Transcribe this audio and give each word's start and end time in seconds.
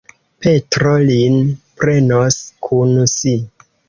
Petro 0.43 0.93
lin 1.09 1.37
prenos 1.81 2.39
kun 2.69 2.97
si. 3.13 3.35